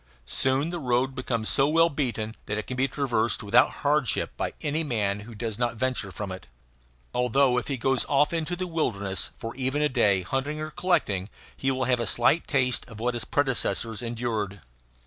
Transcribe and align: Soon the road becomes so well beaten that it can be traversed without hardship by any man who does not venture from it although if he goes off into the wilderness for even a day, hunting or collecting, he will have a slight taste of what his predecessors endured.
Soon 0.25 0.71
the 0.71 0.79
road 0.79 1.13
becomes 1.13 1.47
so 1.49 1.67
well 1.69 1.91
beaten 1.91 2.33
that 2.47 2.57
it 2.57 2.65
can 2.65 2.75
be 2.75 2.87
traversed 2.87 3.43
without 3.43 3.69
hardship 3.85 4.35
by 4.35 4.53
any 4.61 4.83
man 4.83 5.19
who 5.19 5.35
does 5.35 5.59
not 5.59 5.75
venture 5.75 6.11
from 6.11 6.31
it 6.31 6.47
although 7.13 7.59
if 7.59 7.67
he 7.67 7.77
goes 7.77 8.03
off 8.09 8.33
into 8.33 8.55
the 8.55 8.65
wilderness 8.65 9.29
for 9.37 9.53
even 9.55 9.83
a 9.83 9.89
day, 9.89 10.23
hunting 10.23 10.59
or 10.59 10.71
collecting, 10.71 11.29
he 11.55 11.69
will 11.69 11.83
have 11.83 11.99
a 11.99 12.07
slight 12.07 12.47
taste 12.47 12.83
of 12.87 12.99
what 12.99 13.13
his 13.13 13.25
predecessors 13.25 14.01
endured. 14.01 14.61